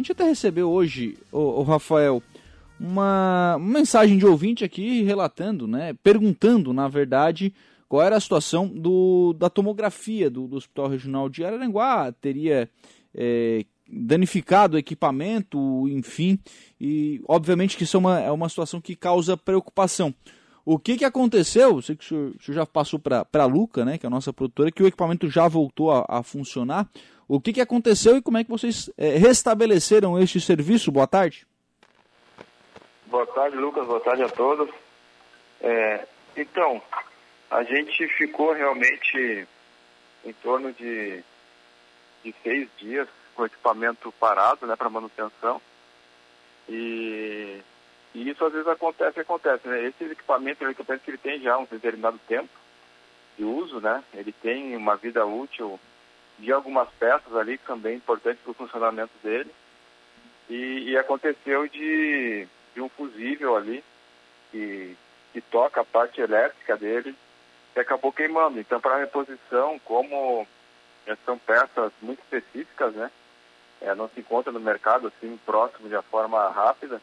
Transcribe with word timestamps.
gente 0.00 0.12
até 0.12 0.24
recebeu 0.24 0.70
hoje, 0.70 1.16
o, 1.30 1.62
Rafael, 1.62 2.22
uma, 2.78 3.56
uma 3.56 3.72
mensagem 3.72 4.16
de 4.18 4.26
ouvinte 4.26 4.64
aqui 4.64 5.02
relatando, 5.02 5.66
né, 5.66 5.94
perguntando, 6.02 6.72
na 6.72 6.88
verdade, 6.88 7.52
qual 7.88 8.02
era 8.02 8.16
a 8.16 8.20
situação 8.20 8.66
do, 8.66 9.34
da 9.34 9.50
tomografia 9.50 10.30
do, 10.30 10.46
do 10.46 10.56
Hospital 10.56 10.88
Regional 10.88 11.28
de 11.28 11.44
Araranguá, 11.44 12.12
teria 12.12 12.68
é, 13.14 13.64
danificado 13.88 14.76
o 14.76 14.78
equipamento, 14.78 15.86
enfim, 15.88 16.38
e 16.80 17.20
obviamente 17.28 17.76
que 17.76 17.84
isso 17.84 17.96
é 17.96 18.00
uma, 18.00 18.20
é 18.20 18.30
uma 18.30 18.48
situação 18.48 18.80
que 18.80 18.96
causa 18.96 19.36
preocupação. 19.36 20.14
O 20.64 20.78
que, 20.78 20.96
que 20.96 21.04
aconteceu? 21.04 21.80
Sei 21.82 21.96
que 21.96 22.04
o 22.04 22.08
senhor, 22.08 22.34
o 22.38 22.42
senhor 22.42 22.54
já 22.54 22.66
passou 22.66 22.98
para 22.98 23.26
a 23.32 23.46
Luca, 23.46 23.84
né, 23.84 23.98
que 23.98 24.06
é 24.06 24.08
a 24.08 24.10
nossa 24.10 24.32
produtora, 24.32 24.70
que 24.70 24.82
o 24.82 24.86
equipamento 24.86 25.28
já 25.28 25.48
voltou 25.48 25.90
a, 25.90 26.04
a 26.08 26.22
funcionar. 26.22 26.88
O 27.32 27.40
que, 27.40 27.52
que 27.52 27.60
aconteceu 27.60 28.16
e 28.16 28.22
como 28.22 28.38
é 28.38 28.42
que 28.42 28.50
vocês 28.50 28.90
é, 28.98 29.10
restabeleceram 29.10 30.18
este 30.18 30.40
serviço? 30.40 30.90
Boa 30.90 31.06
tarde. 31.06 31.46
Boa 33.06 33.24
tarde, 33.24 33.56
Lucas. 33.56 33.86
Boa 33.86 34.00
tarde 34.00 34.24
a 34.24 34.28
todos. 34.28 34.68
É, 35.60 36.08
então, 36.36 36.82
a 37.48 37.62
gente 37.62 38.08
ficou 38.18 38.52
realmente 38.52 39.46
em 40.24 40.32
torno 40.42 40.72
de, 40.72 41.22
de 42.24 42.34
seis 42.42 42.68
dias 42.76 43.06
com 43.36 43.44
o 43.44 43.46
equipamento 43.46 44.10
parado, 44.18 44.66
né, 44.66 44.74
para 44.74 44.90
manutenção. 44.90 45.62
E, 46.68 47.60
e, 48.12 48.28
isso 48.28 48.44
às 48.44 48.52
vezes 48.52 48.66
acontece, 48.66 49.20
acontece, 49.20 49.68
né? 49.68 49.86
Esse 49.86 50.02
equipamento 50.02 50.64
é 50.64 50.66
um 50.66 50.70
equipamento 50.72 51.04
que 51.04 51.12
ele 51.12 51.18
tem 51.18 51.40
já 51.40 51.56
um 51.56 51.64
determinado 51.64 52.18
tempo 52.26 52.50
de 53.38 53.44
uso, 53.44 53.80
né? 53.80 54.02
Ele 54.14 54.32
tem 54.32 54.76
uma 54.76 54.96
vida 54.96 55.24
útil 55.24 55.78
de 56.40 56.52
algumas 56.52 56.88
peças 56.98 57.34
ali 57.36 57.60
são 57.66 57.78
bem 57.78 57.96
importantes 57.96 58.40
para 58.42 58.50
o 58.50 58.54
funcionamento 58.54 59.12
dele. 59.22 59.50
E, 60.48 60.90
e 60.90 60.98
aconteceu 60.98 61.68
de, 61.68 62.48
de, 62.74 62.80
um 62.80 62.88
fusível 62.88 63.56
ali 63.56 63.84
que, 64.50 64.96
que 65.32 65.40
toca 65.40 65.80
a 65.80 65.84
parte 65.84 66.20
elétrica 66.20 66.76
dele 66.76 67.14
que 67.72 67.80
acabou 67.80 68.12
queimando. 68.12 68.58
Então, 68.58 68.80
para 68.80 68.98
reposição, 68.98 69.78
como 69.84 70.46
são 71.24 71.38
peças 71.38 71.92
muito 72.02 72.20
específicas, 72.20 72.92
né? 72.94 73.10
É, 73.80 73.94
não 73.94 74.08
se 74.08 74.20
encontra 74.20 74.52
no 74.52 74.60
mercado 74.60 75.06
assim 75.06 75.38
próximo 75.46 75.88
de 75.88 76.02
forma 76.10 76.50
rápida. 76.50 77.00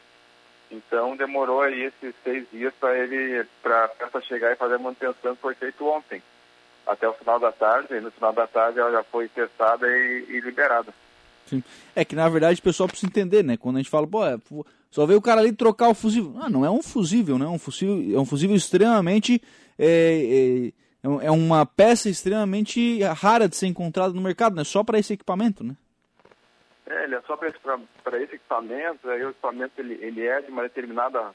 Então 0.69 1.15
demorou 1.15 1.61
aí 1.61 1.83
esses 1.83 2.13
seis 2.23 2.45
dias 2.51 2.73
para 2.79 2.97
ele, 2.97 3.45
para 3.63 3.85
a 3.85 3.87
peça 3.87 4.21
chegar 4.21 4.51
e 4.51 4.57
fazer 4.57 4.75
a 4.75 4.79
manutenção 4.79 5.35
que 5.35 5.41
foi 5.41 5.55
feito 5.55 5.87
ontem 5.87 6.21
até 6.87 7.07
o 7.07 7.13
final 7.13 7.39
da 7.39 7.51
tarde, 7.51 7.93
e 7.93 8.01
no 8.01 8.11
final 8.11 8.33
da 8.33 8.47
tarde 8.47 8.79
ela 8.79 8.91
já 8.91 9.03
foi 9.03 9.27
testada 9.27 9.87
e, 9.87 10.25
e 10.29 10.39
liberada. 10.39 10.93
Sim. 11.45 11.63
É 11.95 12.03
que 12.03 12.15
na 12.15 12.27
verdade 12.27 12.59
o 12.59 12.63
pessoal 12.63 12.87
precisa 12.87 13.07
entender, 13.07 13.43
né? 13.43 13.57
Quando 13.57 13.77
a 13.77 13.79
gente 13.79 13.89
fala, 13.89 14.07
pô, 14.07 14.25
é, 14.25 14.37
só 14.91 15.05
veio 15.05 15.19
o 15.19 15.21
cara 15.21 15.41
ali 15.41 15.53
trocar 15.53 15.89
o 15.89 15.93
fusível. 15.93 16.35
Ah, 16.39 16.49
não 16.49 16.65
é 16.65 16.69
um 16.69 16.81
fusível, 16.81 17.37
né? 17.37 17.45
É 17.45 17.49
um 17.49 17.59
fusível, 17.59 18.17
é 18.17 18.19
um 18.19 18.25
fusível 18.25 18.55
extremamente. 18.55 19.41
É, 19.79 20.71
é, 21.03 21.27
é 21.27 21.31
uma 21.31 21.65
peça 21.65 22.09
extremamente 22.09 23.01
rara 23.03 23.47
de 23.47 23.55
ser 23.55 23.67
encontrada 23.67 24.13
no 24.13 24.21
mercado, 24.21 24.55
né? 24.55 24.63
Só 24.63 24.83
para 24.83 24.99
esse 24.99 25.13
equipamento, 25.13 25.63
né? 25.63 25.75
É, 26.85 27.03
ele 27.03 27.15
é 27.15 27.21
só 27.21 27.35
para 27.35 27.49
esse, 27.49 27.57
esse, 28.23 28.35
equipamento, 28.35 29.09
aí 29.09 29.23
o 29.23 29.29
equipamento 29.29 29.73
ele, 29.77 29.99
ele 30.01 30.25
é 30.25 30.41
de 30.41 30.49
uma 30.49 30.63
determinada 30.63 31.33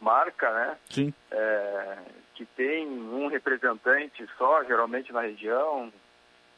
marca, 0.00 0.52
né? 0.52 0.76
Sim. 0.88 1.12
É, 1.30 1.98
que 2.34 2.44
tem 2.44 2.86
um 2.86 3.28
representante 3.28 4.28
só, 4.36 4.64
geralmente 4.64 5.12
na 5.12 5.20
região. 5.20 5.92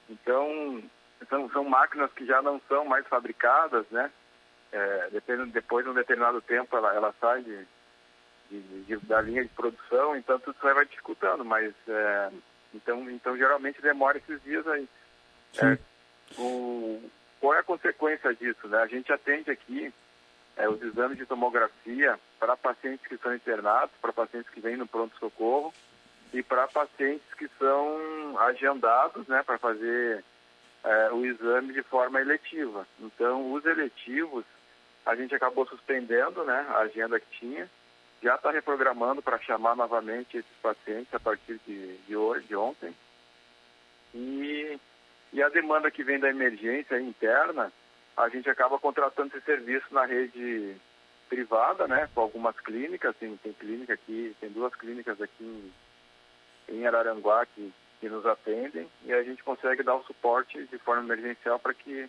Então, 0.08 0.82
são, 1.28 1.48
são 1.50 1.64
máquinas 1.64 2.12
que 2.12 2.24
já 2.24 2.40
não 2.42 2.60
são 2.68 2.84
mais 2.84 3.06
fabricadas, 3.06 3.86
né? 3.90 4.10
É, 4.72 5.08
depois, 5.10 5.52
depois 5.52 5.84
de 5.84 5.90
um 5.90 5.94
determinado 5.94 6.40
tempo 6.40 6.76
ela, 6.76 6.94
ela 6.94 7.14
sai 7.20 7.42
de, 7.42 7.66
de, 8.50 8.82
de, 8.84 8.96
da 9.06 9.20
linha 9.20 9.42
de 9.42 9.48
produção, 9.50 10.16
então 10.16 10.38
tudo 10.40 10.56
isso 10.56 10.74
vai 10.74 10.84
dificultando, 10.84 11.44
mas 11.44 11.72
é, 11.88 12.30
então, 12.74 13.08
então 13.10 13.36
geralmente 13.36 13.80
demora 13.80 14.18
esses 14.18 14.42
dias 14.42 14.66
aí. 14.66 14.88
É, 15.58 15.78
o, 16.36 17.00
qual 17.40 17.54
é 17.54 17.60
a 17.60 17.64
consequência 17.64 18.34
disso? 18.34 18.66
Né? 18.68 18.78
A 18.78 18.86
gente 18.86 19.12
atende 19.12 19.50
aqui 19.50 19.92
é, 20.56 20.68
os 20.68 20.82
exames 20.82 21.16
de 21.16 21.26
tomografia 21.26 22.18
para 22.38 22.56
pacientes 22.56 23.06
que 23.06 23.16
são 23.18 23.34
internados, 23.34 23.94
para 24.00 24.12
pacientes 24.12 24.50
que 24.50 24.60
vêm 24.60 24.76
no 24.76 24.86
pronto-socorro 24.86 25.72
e 26.32 26.42
para 26.42 26.68
pacientes 26.68 27.26
que 27.34 27.48
são 27.58 28.38
agendados 28.38 29.26
né, 29.26 29.42
para 29.42 29.58
fazer 29.58 30.24
é, 30.84 31.10
o 31.12 31.24
exame 31.24 31.72
de 31.72 31.82
forma 31.82 32.20
eletiva. 32.20 32.86
Então, 33.00 33.52
os 33.52 33.64
eletivos, 33.64 34.44
a 35.04 35.14
gente 35.16 35.34
acabou 35.34 35.66
suspendendo 35.66 36.44
né, 36.44 36.66
a 36.70 36.78
agenda 36.78 37.18
que 37.18 37.38
tinha, 37.38 37.68
já 38.22 38.34
está 38.34 38.50
reprogramando 38.50 39.22
para 39.22 39.38
chamar 39.38 39.76
novamente 39.76 40.38
esses 40.38 40.56
pacientes 40.62 41.12
a 41.14 41.20
partir 41.20 41.60
de, 41.66 41.96
de 41.98 42.16
hoje, 42.16 42.46
de 42.46 42.56
ontem. 42.56 42.94
E, 44.14 44.78
e 45.32 45.42
a 45.42 45.48
demanda 45.48 45.90
que 45.90 46.02
vem 46.02 46.18
da 46.18 46.30
emergência 46.30 46.98
interna, 47.00 47.72
a 48.16 48.28
gente 48.28 48.48
acaba 48.48 48.78
contratando 48.78 49.36
esse 49.36 49.44
serviço 49.44 49.86
na 49.92 50.06
rede 50.06 50.76
privada, 51.28 51.86
né, 51.86 52.08
com 52.14 52.20
algumas 52.20 52.58
clínicas, 52.60 53.14
tem, 53.18 53.36
tem 53.36 53.52
clínica 53.52 53.94
aqui, 53.94 54.34
tem 54.40 54.50
duas 54.50 54.74
clínicas 54.74 55.20
aqui 55.20 55.72
em, 56.68 56.76
em 56.76 56.86
Araranguá 56.86 57.46
que, 57.46 57.72
que 58.00 58.08
nos 58.08 58.24
atendem 58.24 58.86
e 59.04 59.12
a 59.12 59.22
gente 59.22 59.42
consegue 59.42 59.82
dar 59.82 59.96
o 59.96 60.04
suporte 60.04 60.66
de 60.66 60.78
forma 60.78 61.02
emergencial 61.02 61.58
para 61.58 61.74
que 61.74 62.08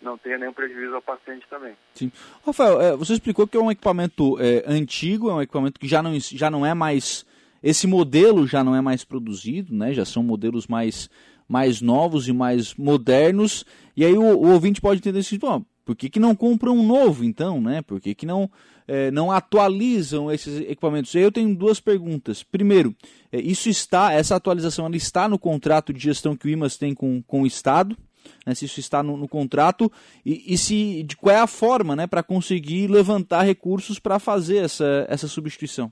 não 0.00 0.16
tenha 0.16 0.38
nenhum 0.38 0.52
prejuízo 0.52 0.94
ao 0.94 1.02
paciente 1.02 1.46
também. 1.48 1.74
Sim. 1.94 2.12
Rafael, 2.44 2.80
é, 2.80 2.96
você 2.96 3.14
explicou 3.14 3.46
que 3.46 3.56
é 3.56 3.60
um 3.60 3.70
equipamento 3.70 4.38
é, 4.40 4.64
antigo, 4.66 5.30
é 5.30 5.34
um 5.34 5.42
equipamento 5.42 5.80
que 5.80 5.88
já 5.88 6.02
não, 6.02 6.18
já 6.18 6.50
não 6.50 6.64
é 6.64 6.74
mais. 6.74 7.26
Esse 7.60 7.88
modelo 7.88 8.46
já 8.46 8.62
não 8.62 8.76
é 8.76 8.80
mais 8.80 9.04
produzido, 9.04 9.74
né? 9.74 9.92
Já 9.92 10.04
são 10.04 10.22
modelos 10.22 10.68
mais 10.68 11.10
mais 11.48 11.80
novos 11.80 12.28
e 12.28 12.32
mais 12.32 12.74
modernos. 12.74 13.64
E 13.96 14.04
aí 14.04 14.16
o, 14.16 14.22
o 14.22 14.52
ouvinte 14.52 14.80
pode 14.80 15.00
entender 15.00 15.20
assim, 15.20 15.38
bom, 15.38 15.64
por 15.88 15.96
que, 15.96 16.10
que 16.10 16.20
não 16.20 16.36
compram 16.36 16.76
um 16.76 16.86
novo 16.86 17.24
então, 17.24 17.62
né? 17.62 17.80
Por 17.80 17.98
que, 17.98 18.14
que 18.14 18.26
não, 18.26 18.50
é, 18.86 19.10
não 19.10 19.32
atualizam 19.32 20.30
esses 20.30 20.60
equipamentos? 20.60 21.14
Eu 21.14 21.32
tenho 21.32 21.56
duas 21.56 21.80
perguntas. 21.80 22.42
Primeiro, 22.42 22.94
é, 23.32 23.38
isso 23.38 23.70
está, 23.70 24.12
essa 24.12 24.36
atualização 24.36 24.84
ela 24.84 24.96
está 24.96 25.26
no 25.26 25.38
contrato 25.38 25.90
de 25.90 25.98
gestão 25.98 26.36
que 26.36 26.46
o 26.46 26.50
IMAS 26.50 26.76
tem 26.76 26.94
com, 26.94 27.22
com 27.22 27.40
o 27.40 27.46
Estado? 27.46 27.96
Né, 28.44 28.54
se 28.54 28.66
isso 28.66 28.78
está 28.78 29.02
no, 29.02 29.16
no 29.16 29.26
contrato 29.26 29.90
e, 30.26 30.52
e, 30.52 30.58
se 30.58 31.02
de 31.04 31.16
qual 31.16 31.34
é 31.34 31.38
a 31.38 31.46
forma 31.46 31.96
né, 31.96 32.06
para 32.06 32.22
conseguir 32.22 32.86
levantar 32.86 33.40
recursos 33.40 33.98
para 33.98 34.18
fazer 34.18 34.58
essa, 34.58 35.06
essa 35.08 35.26
substituição? 35.26 35.90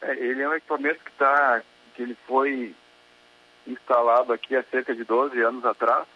É, 0.00 0.12
ele 0.24 0.40
é 0.40 0.48
um 0.48 0.54
equipamento 0.54 1.00
que, 1.04 1.10
tá, 1.18 1.64
que 1.96 2.02
ele 2.02 2.16
foi 2.28 2.76
instalado 3.66 4.32
aqui 4.32 4.54
há 4.54 4.62
cerca 4.70 4.94
de 4.94 5.02
12 5.02 5.40
anos 5.40 5.64
atrás. 5.64 6.06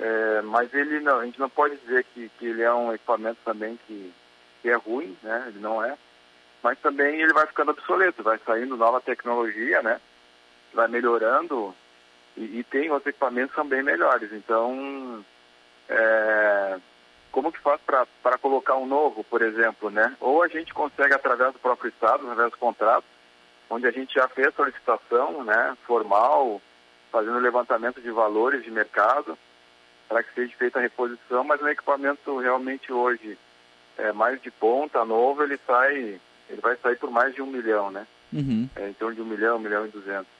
É, 0.00 0.40
mas 0.42 0.72
ele 0.72 0.98
não, 1.00 1.20
a 1.20 1.24
gente 1.26 1.38
não 1.38 1.50
pode 1.50 1.76
dizer 1.76 2.04
que, 2.14 2.30
que 2.38 2.46
ele 2.46 2.62
é 2.62 2.72
um 2.72 2.90
equipamento 2.90 3.38
também 3.44 3.78
que, 3.86 4.10
que 4.62 4.70
é 4.70 4.74
ruim, 4.74 5.14
né? 5.22 5.44
Ele 5.48 5.58
não 5.60 5.84
é. 5.84 5.94
Mas 6.62 6.78
também 6.78 7.20
ele 7.20 7.34
vai 7.34 7.46
ficando 7.46 7.72
obsoleto, 7.72 8.22
vai 8.22 8.38
saindo 8.46 8.78
nova 8.78 9.00
tecnologia, 9.00 9.82
né? 9.82 10.00
Vai 10.72 10.88
melhorando 10.88 11.74
e, 12.34 12.60
e 12.60 12.64
tem 12.64 12.90
outros 12.90 13.08
equipamentos 13.08 13.54
bem 13.66 13.82
melhores. 13.82 14.32
Então, 14.32 15.22
é, 15.86 16.78
como 17.30 17.52
que 17.52 17.60
faz 17.60 17.78
para 17.82 18.38
colocar 18.38 18.76
um 18.76 18.86
novo, 18.86 19.22
por 19.24 19.42
exemplo, 19.42 19.90
né? 19.90 20.16
Ou 20.18 20.42
a 20.42 20.48
gente 20.48 20.72
consegue 20.72 21.12
através 21.12 21.52
do 21.52 21.58
próprio 21.58 21.90
Estado, 21.90 22.22
através 22.22 22.52
do 22.52 22.56
contrato, 22.56 23.04
onde 23.68 23.86
a 23.86 23.90
gente 23.90 24.14
já 24.14 24.26
fez 24.28 24.54
solicitação 24.54 25.44
né, 25.44 25.76
formal, 25.86 26.60
fazendo 27.12 27.38
levantamento 27.38 28.00
de 28.00 28.10
valores 28.10 28.64
de 28.64 28.70
mercado, 28.70 29.38
para 30.10 30.24
que 30.24 30.34
seja 30.34 30.52
feita 30.56 30.80
a 30.80 30.82
reposição, 30.82 31.44
mas 31.44 31.62
o 31.62 31.68
equipamento 31.68 32.36
realmente 32.38 32.92
hoje 32.92 33.38
é 33.96 34.10
mais 34.12 34.42
de 34.42 34.50
ponta, 34.50 35.04
novo, 35.04 35.44
ele 35.44 35.56
sai, 35.64 36.20
ele 36.48 36.60
vai 36.60 36.76
sair 36.78 36.96
por 36.96 37.12
mais 37.12 37.32
de 37.32 37.40
um 37.40 37.46
milhão, 37.46 37.92
né? 37.92 38.04
Uhum. 38.32 38.68
É, 38.74 38.88
em 38.88 38.92
torno 38.94 39.14
de 39.14 39.22
um 39.22 39.24
milhão, 39.24 39.56
um 39.56 39.60
milhão 39.60 39.86
e 39.86 39.90
duzentos. 39.90 40.32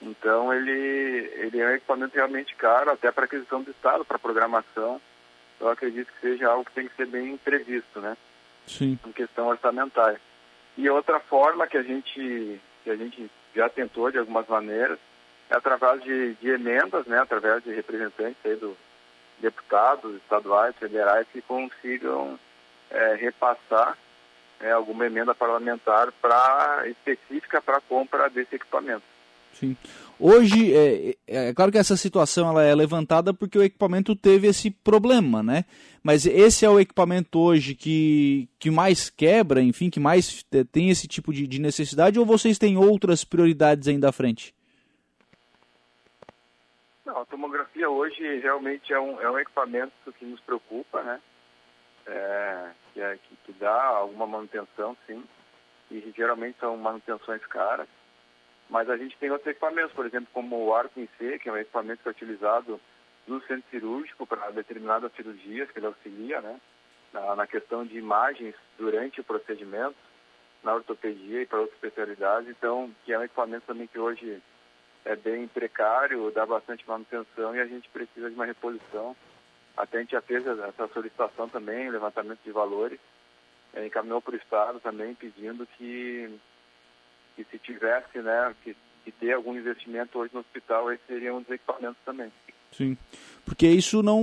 Então 0.00 0.52
ele, 0.52 1.30
ele 1.36 1.60
é 1.60 1.66
um 1.66 1.74
equipamento 1.74 2.16
realmente 2.16 2.56
caro, 2.56 2.90
até 2.90 3.12
para 3.12 3.26
aquisição 3.26 3.62
do 3.62 3.70
Estado, 3.70 4.04
para 4.04 4.18
programação. 4.18 5.00
Eu 5.60 5.68
acredito 5.68 6.12
que 6.14 6.20
seja 6.20 6.48
algo 6.48 6.64
que 6.64 6.72
tem 6.72 6.88
que 6.88 6.96
ser 6.96 7.06
bem 7.06 7.36
previsto, 7.36 8.00
né? 8.00 8.16
Sim. 8.66 8.98
Em 9.06 9.12
questão 9.12 9.46
orçamentária. 9.46 10.20
E 10.76 10.90
outra 10.90 11.20
forma 11.20 11.68
que 11.68 11.78
a 11.78 11.82
gente, 11.84 12.60
que 12.82 12.90
a 12.90 12.96
gente 12.96 13.30
já 13.54 13.68
tentou 13.68 14.10
de 14.10 14.18
algumas 14.18 14.48
maneiras 14.48 14.98
através 15.50 16.02
de, 16.02 16.34
de 16.34 16.48
emendas, 16.48 17.06
né, 17.06 17.18
através 17.18 17.62
de 17.62 17.72
representantes 17.72 18.36
aí 18.44 18.56
do 18.56 18.76
deputados 19.40 20.14
estaduais, 20.16 20.74
federais 20.76 21.26
que 21.32 21.42
consigam 21.42 22.38
é, 22.90 23.14
repassar 23.16 23.98
é, 24.60 24.70
alguma 24.70 25.04
emenda 25.04 25.34
parlamentar 25.34 26.12
para 26.12 26.84
específica 26.86 27.60
para 27.60 27.78
a 27.78 27.80
compra 27.80 28.30
desse 28.30 28.54
equipamento. 28.54 29.02
Sim. 29.52 29.76
Hoje, 30.18 30.72
é, 30.74 31.16
é, 31.26 31.48
é, 31.48 31.54
claro 31.54 31.72
que 31.72 31.78
essa 31.78 31.96
situação 31.96 32.48
ela 32.48 32.62
é 32.62 32.74
levantada 32.74 33.34
porque 33.34 33.58
o 33.58 33.62
equipamento 33.62 34.14
teve 34.14 34.46
esse 34.46 34.70
problema, 34.70 35.42
né? 35.42 35.64
Mas 36.02 36.24
esse 36.24 36.64
é 36.64 36.70
o 36.70 36.80
equipamento 36.80 37.38
hoje 37.38 37.74
que, 37.74 38.48
que 38.58 38.70
mais 38.70 39.10
quebra, 39.10 39.60
enfim, 39.60 39.90
que 39.90 40.00
mais 40.00 40.44
tem 40.70 40.90
esse 40.90 41.06
tipo 41.06 41.32
de, 41.32 41.46
de 41.46 41.60
necessidade 41.60 42.18
ou 42.18 42.24
vocês 42.24 42.56
têm 42.56 42.76
outras 42.76 43.24
prioridades 43.24 43.88
ainda 43.88 44.08
à 44.08 44.12
frente? 44.12 44.54
Não, 47.12 47.20
a 47.20 47.26
tomografia 47.26 47.90
hoje 47.90 48.38
realmente 48.38 48.90
é 48.90 48.98
um, 48.98 49.20
é 49.20 49.30
um 49.30 49.38
equipamento 49.38 49.92
que 50.14 50.24
nos 50.24 50.40
preocupa, 50.40 51.02
né? 51.02 51.20
É, 52.06 52.70
que, 52.92 53.00
é, 53.02 53.18
que, 53.18 53.36
que 53.44 53.52
dá 53.52 53.84
alguma 53.84 54.26
manutenção, 54.26 54.96
sim. 55.06 55.22
E 55.90 56.10
geralmente 56.16 56.58
são 56.58 56.74
manutenções 56.78 57.44
caras. 57.44 57.86
Mas 58.70 58.88
a 58.88 58.96
gente 58.96 59.18
tem 59.18 59.30
outros 59.30 59.50
equipamentos, 59.50 59.92
por 59.92 60.06
exemplo, 60.06 60.28
como 60.32 60.56
o 60.56 60.74
arco 60.74 60.98
em 60.98 61.06
C, 61.18 61.38
que 61.38 61.50
é 61.50 61.52
um 61.52 61.58
equipamento 61.58 62.02
que 62.02 62.08
é 62.08 62.12
utilizado 62.12 62.80
no 63.26 63.42
centro 63.42 63.68
cirúrgico 63.70 64.26
para 64.26 64.50
determinadas 64.50 65.12
cirurgias, 65.12 65.70
que 65.70 65.78
ele 65.78 65.86
auxilia, 65.86 66.40
né? 66.40 66.58
Na, 67.12 67.36
na, 67.36 67.46
questão 67.46 67.84
de 67.84 67.98
imagens 67.98 68.54
durante 68.78 69.20
o 69.20 69.24
procedimento, 69.24 69.96
na 70.62 70.74
ortopedia 70.74 71.42
e 71.42 71.46
para 71.46 71.60
outras 71.60 71.76
especialidades. 71.76 72.48
Então, 72.48 72.90
que 73.04 73.12
é 73.12 73.18
um 73.18 73.24
equipamento 73.24 73.66
também 73.66 73.86
que 73.86 73.98
hoje 73.98 74.42
é 75.04 75.16
bem 75.16 75.48
precário, 75.48 76.30
dá 76.30 76.46
bastante 76.46 76.86
manutenção 76.86 77.54
e 77.54 77.60
a 77.60 77.66
gente 77.66 77.88
precisa 77.88 78.28
de 78.28 78.34
uma 78.34 78.46
reposição. 78.46 79.16
Até 79.76 79.98
a 79.98 80.00
gente 80.00 80.12
já 80.12 80.20
fez 80.20 80.46
essa 80.46 80.88
solicitação 80.88 81.48
também, 81.48 81.90
levantamento 81.90 82.40
de 82.44 82.52
valores, 82.52 83.00
é, 83.74 83.86
encaminhou 83.86 84.20
para 84.20 84.34
o 84.34 84.38
Estado 84.38 84.80
também 84.80 85.14
pedindo 85.14 85.66
que 85.78 86.38
que 87.34 87.44
se 87.44 87.58
tivesse, 87.58 88.18
né, 88.18 88.54
que, 88.62 88.76
que 89.04 89.10
ter 89.12 89.32
algum 89.32 89.56
investimento 89.56 90.18
hoje 90.18 90.34
no 90.34 90.40
hospital, 90.40 90.92
esse 90.92 91.02
seria 91.06 91.34
um 91.34 91.40
dos 91.40 91.50
equipamentos 91.50 91.96
também. 92.04 92.30
Sim, 92.70 92.96
porque 93.44 93.66
isso 93.66 94.02
não, 94.02 94.22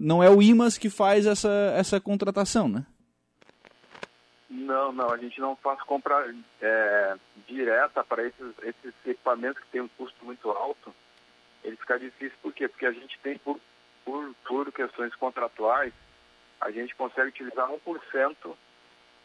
não 0.00 0.22
é 0.22 0.30
o 0.30 0.42
IMAS 0.42 0.78
que 0.78 0.88
faz 0.90 1.26
essa, 1.26 1.72
essa 1.76 2.00
contratação, 2.00 2.68
né? 2.68 2.84
Não, 4.56 4.90
não, 4.90 5.10
a 5.10 5.18
gente 5.18 5.38
não 5.38 5.54
faz 5.56 5.80
compra 5.82 6.34
é, 6.62 7.16
direta 7.46 8.02
para 8.02 8.24
esses, 8.24 8.54
esses 8.62 8.94
equipamentos 9.04 9.62
que 9.62 9.68
têm 9.68 9.82
um 9.82 9.88
custo 9.88 10.24
muito 10.24 10.50
alto. 10.50 10.94
Ele 11.62 11.76
fica 11.76 11.98
difícil, 11.98 12.36
por 12.42 12.54
quê? 12.54 12.66
Porque 12.66 12.86
a 12.86 12.92
gente 12.92 13.18
tem, 13.18 13.36
por, 13.38 13.60
por, 14.02 14.34
por 14.46 14.72
questões 14.72 15.14
contratuais, 15.16 15.92
a 16.58 16.70
gente 16.70 16.94
consegue 16.94 17.28
utilizar 17.28 17.68
1% 17.68 18.56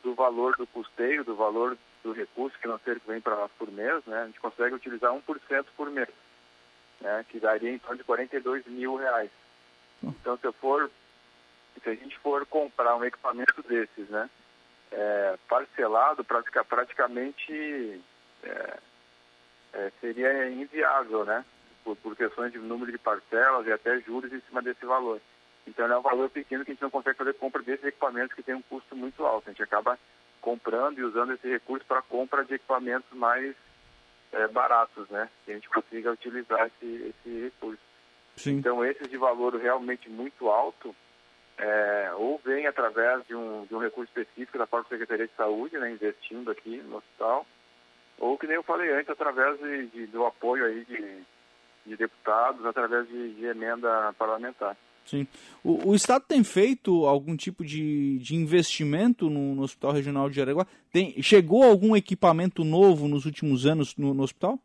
do 0.03 0.13
valor 0.13 0.57
do 0.57 0.67
custeio, 0.67 1.23
do 1.23 1.35
valor 1.35 1.77
do 2.03 2.11
recurso 2.11 2.57
financeiro 2.57 2.99
que 2.99 3.07
vem 3.07 3.21
para 3.21 3.37
nós 3.37 3.51
por 3.57 3.71
mês, 3.71 4.03
né, 4.05 4.23
a 4.23 4.25
gente 4.25 4.39
consegue 4.39 4.75
utilizar 4.75 5.13
1% 5.13 5.65
por 5.77 5.89
mês, 5.89 6.09
né, 6.99 7.25
que 7.29 7.39
daria 7.39 7.71
em 7.71 7.79
torno 7.79 7.97
de 7.97 8.03
42 8.03 8.65
mil 8.65 8.95
reais. 8.95 9.31
Então, 10.03 10.35
se 10.37 10.45
eu 10.45 10.51
for, 10.51 10.91
se 11.81 11.89
a 11.89 11.95
gente 11.95 12.17
for 12.19 12.45
comprar 12.47 12.97
um 12.97 13.05
equipamento 13.05 13.63
desses, 13.63 14.09
né, 14.09 14.29
é, 14.91 15.37
parcelado, 15.47 16.23
pratica, 16.23 16.63
praticamente 16.63 18.01
é, 18.43 18.77
é, 19.73 19.91
seria 20.01 20.49
inviável, 20.49 21.25
né, 21.25 21.45
por, 21.83 21.95
por 21.97 22.15
questões 22.15 22.51
de 22.51 22.59
número 22.59 22.91
de 22.91 22.97
parcelas 22.97 23.65
e 23.65 23.71
até 23.71 23.99
juros 24.01 24.31
em 24.31 24.41
cima 24.41 24.61
desse 24.61 24.85
valor. 24.85 25.21
Então, 25.65 25.85
é 25.85 25.97
um 25.97 26.01
valor 26.01 26.29
pequeno 26.29 26.65
que 26.65 26.71
a 26.71 26.73
gente 26.73 26.81
não 26.81 26.89
consegue 26.89 27.17
fazer 27.17 27.33
compra 27.35 27.61
desses 27.61 27.85
equipamentos 27.85 28.35
que 28.35 28.43
tem 28.43 28.55
um 28.55 28.61
custo 28.63 28.95
muito 28.95 29.25
alto. 29.25 29.47
A 29.47 29.51
gente 29.51 29.63
acaba 29.63 29.97
comprando 30.41 30.97
e 30.97 31.03
usando 31.03 31.33
esse 31.33 31.47
recurso 31.47 31.85
para 31.85 32.01
compra 32.01 32.43
de 32.43 32.55
equipamentos 32.55 33.11
mais 33.13 33.55
é, 34.31 34.47
baratos, 34.47 35.07
né? 35.09 35.29
Que 35.45 35.51
a 35.51 35.53
gente 35.53 35.69
consiga 35.69 36.11
utilizar 36.11 36.67
esse, 36.67 37.13
esse 37.13 37.43
recurso. 37.43 37.81
Sim. 38.35 38.57
Então, 38.57 38.83
esses 38.83 39.07
de 39.07 39.17
valor 39.17 39.55
realmente 39.55 40.09
muito 40.09 40.49
alto, 40.49 40.95
é, 41.57 42.11
ou 42.17 42.39
vem 42.43 42.65
através 42.65 43.25
de 43.27 43.35
um, 43.35 43.65
de 43.65 43.75
um 43.75 43.79
recurso 43.79 44.11
específico 44.11 44.57
da 44.57 44.67
própria 44.67 44.89
Secretaria 44.97 45.27
de 45.27 45.35
Saúde, 45.35 45.77
né, 45.77 45.91
investindo 45.91 46.49
aqui 46.49 46.77
no 46.77 46.97
hospital, 46.97 47.45
ou 48.17 48.37
que 48.37 48.47
nem 48.47 48.55
eu 48.55 48.63
falei 48.63 48.91
antes, 48.91 49.09
através 49.09 49.59
de, 49.59 49.87
de 49.87 50.07
do 50.07 50.25
apoio 50.25 50.65
aí 50.65 50.85
de, 50.85 51.23
de 51.85 51.97
deputados, 51.97 52.65
através 52.65 53.07
de, 53.07 53.33
de 53.35 53.45
emenda 53.45 54.13
parlamentar. 54.17 54.75
Sim. 55.05 55.27
O, 55.63 55.89
o, 55.89 55.95
Estado 55.95 56.25
tem 56.27 56.43
feito 56.43 57.05
algum 57.05 57.35
tipo 57.35 57.65
de, 57.65 58.19
de 58.19 58.35
investimento 58.35 59.29
no, 59.29 59.55
no, 59.55 59.63
Hospital 59.63 59.93
Regional 59.93 60.29
de 60.29 60.35
Jaraguá? 60.35 60.65
Tem, 60.91 61.21
chegou 61.21 61.63
algum 61.63 61.95
equipamento 61.95 62.63
novo 62.63 63.07
nos 63.07 63.25
últimos 63.25 63.65
anos 63.65 63.95
no, 63.97 64.13
no, 64.13 64.23
hospital? 64.23 64.59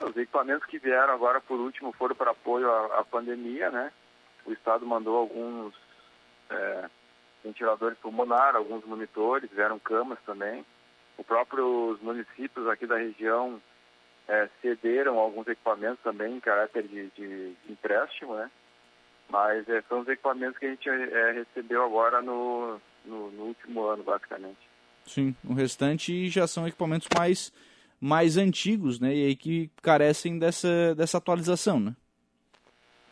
Os 0.00 0.16
equipamentos 0.16 0.66
que 0.66 0.78
vieram 0.78 1.12
agora 1.12 1.40
por 1.40 1.60
último 1.60 1.92
foram 1.92 2.16
para 2.16 2.30
apoio 2.30 2.70
à, 2.70 3.00
à 3.00 3.04
pandemia, 3.04 3.70
né? 3.70 3.92
O 4.48 4.52
Estado 4.54 4.86
mandou 4.86 5.14
alguns 5.14 5.74
é, 6.48 6.88
ventiladores 7.44 7.98
pulmonares, 7.98 8.56
alguns 8.56 8.82
monitores, 8.86 9.50
vieram 9.50 9.78
camas 9.78 10.18
também. 10.24 10.64
Os 11.18 11.26
próprios 11.26 12.00
municípios 12.00 12.66
aqui 12.66 12.86
da 12.86 12.96
região 12.96 13.60
é, 14.26 14.48
cederam 14.62 15.18
alguns 15.18 15.46
equipamentos 15.48 16.02
também 16.02 16.36
em 16.36 16.40
caráter 16.40 16.88
de, 16.88 17.10
de, 17.10 17.54
de 17.66 17.72
empréstimo, 17.72 18.36
né? 18.36 18.50
Mas 19.28 19.68
é, 19.68 19.82
são 19.82 20.00
os 20.00 20.08
equipamentos 20.08 20.56
que 20.56 20.64
a 20.64 20.70
gente 20.70 20.88
é, 20.88 21.32
recebeu 21.32 21.84
agora 21.84 22.22
no, 22.22 22.80
no, 23.04 23.30
no, 23.30 23.42
último 23.44 23.84
ano, 23.84 24.02
basicamente. 24.02 24.66
Sim, 25.04 25.36
o 25.46 25.52
restante 25.52 26.30
já 26.30 26.46
são 26.46 26.66
equipamentos 26.66 27.08
mais, 27.14 27.52
mais 28.00 28.38
antigos, 28.38 28.98
né? 28.98 29.14
E 29.14 29.26
aí 29.26 29.36
que 29.36 29.70
carecem 29.82 30.38
dessa, 30.38 30.94
dessa 30.94 31.18
atualização, 31.18 31.78
né? 31.78 31.94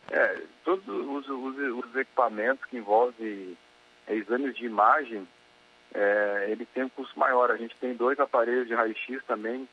É, 0.09 0.41
todos 0.67 0.85
os, 0.85 1.29
os, 1.29 1.57
os 1.85 1.95
equipamentos 1.95 2.65
que 2.65 2.75
envolvem 2.75 3.57
é, 4.05 4.13
exames 4.13 4.53
de 4.53 4.65
imagem, 4.65 5.25
é, 5.93 6.47
ele 6.49 6.65
tem 6.65 6.83
um 6.83 6.89
custo 6.89 7.17
maior. 7.17 7.49
A 7.49 7.55
gente 7.55 7.73
tem 7.77 7.93
dois 7.93 8.19
aparelhos 8.19 8.67
de 8.67 8.73
raio-x 8.73 9.23
também 9.25 9.67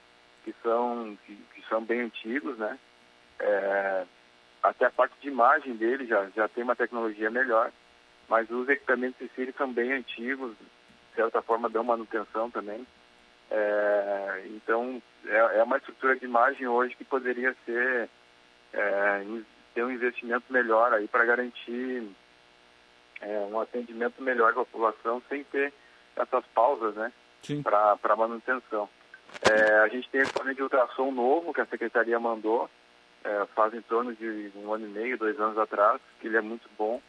que 0.44 0.54
são, 0.62 1.18
que, 1.26 1.34
que 1.34 1.68
são 1.68 1.82
bem 1.82 2.02
antigos, 2.02 2.56
né? 2.58 2.78
É, 3.40 4.04
até 4.62 4.86
a 4.86 4.90
parte 4.90 5.14
de 5.20 5.26
imagem 5.26 5.74
dele 5.74 6.06
já, 6.06 6.28
já 6.30 6.46
tem 6.48 6.62
uma 6.62 6.76
tecnologia 6.76 7.28
melhor, 7.28 7.72
mas 8.28 8.48
os 8.48 8.68
equipamentos 8.68 9.20
em 9.20 9.28
si 9.34 9.52
são 9.58 9.72
bem 9.72 9.92
antigos, 9.94 10.54
de 10.56 11.16
certa 11.16 11.42
forma 11.42 11.68
dão 11.68 11.82
manutenção 11.82 12.52
também. 12.52 12.86
É, 13.50 14.44
então, 14.46 15.02
é, 15.26 15.58
é, 15.58 15.62
uma 15.64 15.76
estrutura 15.76 16.14
de 16.14 16.24
imagem 16.24 16.68
hoje 16.68 16.94
que 16.94 17.04
poderia 17.04 17.52
ser 17.66 18.08
é, 18.72 19.24
ter 19.74 19.84
um 19.84 19.90
investimento 19.90 20.44
melhor 20.50 20.92
aí 20.92 21.08
para 21.08 21.24
garantir 21.24 22.08
é, 23.20 23.38
um 23.50 23.60
atendimento 23.60 24.22
melhor 24.22 24.52
da 24.52 24.60
população 24.60 25.20
sem 25.28 25.44
ter 25.44 25.72
essas 26.16 26.44
pausas, 26.54 26.94
né? 26.94 27.12
Para 27.62 28.16
manutenção. 28.16 28.88
É, 29.42 29.78
a 29.80 29.88
gente 29.88 30.08
tem 30.08 30.20
equipamento 30.20 30.56
de 30.56 30.62
ultrassom 30.62 31.10
novo 31.10 31.52
que 31.52 31.60
a 31.60 31.66
Secretaria 31.66 32.18
mandou, 32.20 32.70
é, 33.24 33.46
faz 33.54 33.74
em 33.74 33.80
torno 33.82 34.14
de 34.14 34.52
um 34.56 34.72
ano 34.72 34.86
e 34.86 34.88
meio, 34.88 35.18
dois 35.18 35.38
anos 35.40 35.58
atrás, 35.58 36.00
que 36.20 36.28
ele 36.28 36.36
é 36.36 36.40
muito 36.40 36.68
bom. 36.78 37.00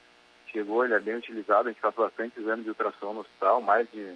Chegou, 0.52 0.84
ele 0.84 0.94
é 0.94 1.00
bem 1.00 1.16
utilizado, 1.16 1.68
a 1.68 1.72
gente 1.72 1.82
faz 1.82 1.94
bastante 1.94 2.40
exames 2.40 2.64
de 2.64 2.70
ultrassom 2.70 3.14
no 3.14 3.20
hospital, 3.22 3.62
mais 3.62 3.90
de, 3.92 4.16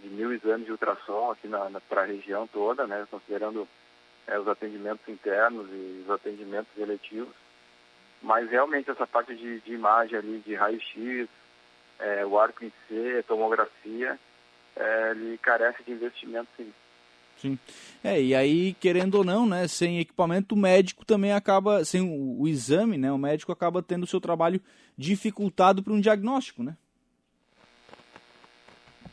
de 0.00 0.08
mil 0.08 0.32
exames 0.32 0.64
de 0.64 0.72
ultrassom 0.72 1.32
aqui 1.32 1.48
na, 1.48 1.68
na 1.68 1.80
para 1.80 2.02
a 2.02 2.06
região 2.06 2.46
toda, 2.46 2.86
né, 2.86 3.06
considerando 3.10 3.66
é, 4.26 4.38
os 4.38 4.46
atendimentos 4.46 5.06
internos 5.08 5.68
e 5.70 6.02
os 6.04 6.10
atendimentos 6.10 6.70
eletivos. 6.78 7.34
Mas 8.22 8.48
realmente 8.48 8.90
essa 8.90 9.06
parte 9.06 9.34
de, 9.34 9.60
de 9.60 9.72
imagem 9.72 10.16
ali, 10.16 10.42
de 10.46 10.54
raio-x, 10.54 11.28
é, 11.98 12.24
o 12.24 12.38
arco 12.38 12.64
em 12.64 12.72
C, 12.88 13.24
tomografia, 13.26 14.18
é, 14.76 15.10
ele 15.10 15.38
carece 15.38 15.82
de 15.82 15.92
investimento 15.92 16.48
sim. 16.56 16.72
Sim. 17.36 17.58
É, 18.04 18.22
e 18.22 18.34
aí, 18.34 18.74
querendo 18.74 19.16
ou 19.16 19.24
não, 19.24 19.44
né, 19.46 19.66
sem 19.66 19.98
equipamento, 19.98 20.54
o 20.54 20.58
médico 20.58 21.04
também 21.04 21.32
acaba, 21.32 21.84
sem 21.84 22.00
o, 22.00 22.42
o 22.42 22.46
exame, 22.46 22.96
né, 22.96 23.10
o 23.10 23.18
médico 23.18 23.50
acaba 23.50 23.82
tendo 23.82 24.04
o 24.04 24.06
seu 24.06 24.20
trabalho 24.20 24.60
dificultado 24.96 25.82
para 25.82 25.92
um 25.92 26.00
diagnóstico, 26.00 26.62
né? 26.62 26.76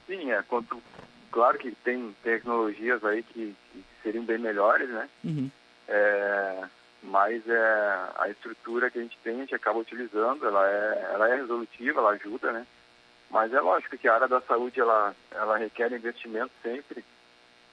Sim, 0.06 0.32
é, 0.32 0.42
quanto, 0.44 0.82
claro 1.32 1.58
que 1.58 1.72
tem 1.84 2.16
tecnologias 2.24 3.04
aí 3.04 3.24
que, 3.24 3.56
que 3.72 3.84
seriam 4.04 4.24
bem 4.24 4.38
melhores, 4.38 4.90
né? 4.90 5.10
Uhum. 5.24 5.50
É, 5.88 6.64
mas 7.02 7.48
é, 7.48 8.10
a 8.18 8.30
estrutura 8.30 8.90
que 8.90 9.00
a 9.00 9.02
gente 9.02 9.18
tem, 9.24 9.36
a 9.36 9.40
gente 9.40 9.56
acaba 9.56 9.80
utilizando, 9.80 10.46
ela 10.46 10.70
é, 10.70 11.12
ela 11.14 11.30
é 11.30 11.36
resolutiva, 11.38 12.00
ela 12.00 12.12
ajuda, 12.12 12.52
né? 12.52 12.68
Mas 13.30 13.54
é 13.54 13.62
lógico 13.62 13.98
que 13.98 14.08
a 14.08 14.16
área 14.16 14.28
da 14.28 14.42
saúde, 14.42 14.80
ela, 14.80 15.16
ela 15.32 15.58
requer 15.58 15.92
investimento 15.94 16.52
sempre, 16.64 17.04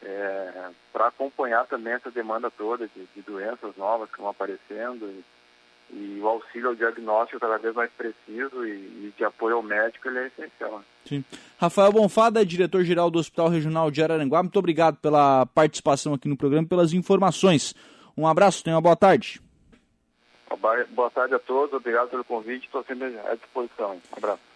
é, 0.02 0.68
para 0.92 1.08
acompanhar 1.08 1.66
também 1.66 1.94
essa 1.94 2.10
demanda 2.10 2.50
toda 2.50 2.86
de, 2.88 3.06
de, 3.14 3.22
doenças 3.22 3.74
novas 3.76 4.10
que 4.10 4.20
vão 4.20 4.28
aparecendo. 4.28 5.06
E, 5.06 5.24
e 5.88 6.20
o 6.20 6.28
auxílio 6.28 6.68
ao 6.68 6.74
diagnóstico 6.74 7.40
cada 7.40 7.58
vez 7.58 7.74
mais 7.74 7.90
preciso 7.92 8.66
e, 8.66 8.72
e 8.72 9.14
de 9.16 9.24
apoio 9.24 9.56
ao 9.56 9.62
médico 9.62 10.08
ele 10.08 10.18
é 10.18 10.26
essencial. 10.26 10.82
Sim. 11.04 11.24
Rafael 11.58 11.92
Bonfada, 11.92 12.44
diretor-geral 12.44 13.10
do 13.10 13.18
Hospital 13.18 13.48
Regional 13.48 13.90
de 13.90 14.02
Araranguá, 14.02 14.42
muito 14.42 14.58
obrigado 14.58 14.96
pela 14.96 15.46
participação 15.46 16.12
aqui 16.12 16.28
no 16.28 16.36
programa 16.36 16.66
e 16.66 16.68
pelas 16.68 16.92
informações. 16.92 17.72
Um 18.16 18.26
abraço, 18.26 18.64
tenha 18.64 18.76
uma 18.76 18.82
boa 18.82 18.96
tarde. 18.96 19.40
Boa 20.90 21.10
tarde 21.10 21.34
a 21.34 21.38
todos, 21.38 21.74
obrigado 21.74 22.08
pelo 22.08 22.24
convite, 22.24 22.64
estou 22.64 22.82
sempre 22.84 23.18
à 23.18 23.34
disposição. 23.34 24.00
Um 24.12 24.16
abraço. 24.16 24.46